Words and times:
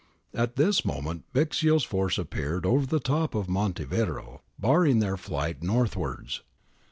At 0.33 0.55
this 0.55 0.83
moment 0.83 1.25
Bixio's 1.31 1.83
force 1.83 2.17
appeared 2.17 2.65
over 2.65 2.87
the 2.87 2.99
top 2.99 3.35
of 3.35 3.47
Monte 3.47 3.83
Viro, 3.83 4.41
barring 4.57 4.97
their 4.97 5.15
flight 5.15 5.61
northwards. 5.61 6.41